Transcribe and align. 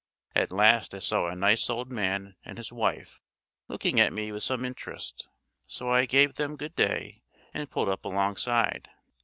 At 0.33 0.51
last 0.51 0.95
I 0.95 0.97
saw 0.97 1.27
a 1.27 1.35
nice 1.35 1.69
old 1.69 1.91
man 1.91 2.35
and 2.43 2.57
his 2.57 2.73
wife 2.73 3.21
looking 3.67 3.99
at 3.99 4.11
me 4.11 4.31
with 4.31 4.43
some 4.43 4.65
interest, 4.65 5.27
so 5.67 5.91
I 5.91 6.07
gave 6.07 6.33
them 6.37 6.55
good 6.55 6.75
day 6.75 7.21
and 7.53 7.69
pulled 7.69 7.87
up 7.89 8.03
alongside. 8.03 8.89